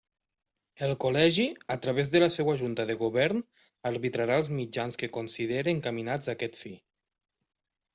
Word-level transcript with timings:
El 0.87 0.93
Col·legi 1.03 1.45
a 1.75 1.77
través 1.83 2.09
de 2.15 2.23
la 2.25 2.31
seua 2.37 2.57
Junta 2.63 2.87
de 2.93 2.97
Govern, 3.03 3.45
arbitrarà 3.93 4.41
els 4.43 4.53
mitjans 4.63 5.01
que 5.03 5.15
considere 5.23 5.77
encaminats 5.79 6.31
a 6.35 6.39
aquest 6.39 6.63
fi. 6.65 6.79